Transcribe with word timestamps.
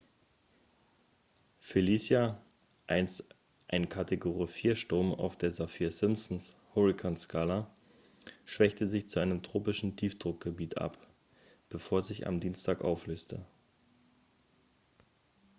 felicia 1.59 2.41
einst 2.87 3.23
ein 3.67 3.87
kategorie 3.87 4.47
4-sturm 4.51 5.13
auf 5.13 5.37
der 5.37 5.51
saffir-simpson-hurrikanskala 5.51 7.69
schwächte 8.45 8.87
sich 8.87 9.07
zu 9.09 9.19
einem 9.19 9.43
tropischen 9.43 9.95
tiefdruckgebiet 9.95 10.79
ab 10.79 10.97
bevor 11.69 12.01
sie 12.01 12.13
sich 12.15 12.25
am 12.25 12.39
dienstag 12.39 12.81
auflöste 12.81 13.45